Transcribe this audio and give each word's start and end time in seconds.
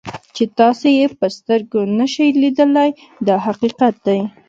چې 0.35 0.43
تاسو 0.59 0.85
یې 0.97 1.05
په 1.19 1.27
سترګو 1.37 1.79
نشئ 1.97 2.29
لیدلی 2.41 2.91
دا 3.27 3.35
حقیقت 3.45 3.95
دی. 4.05 4.19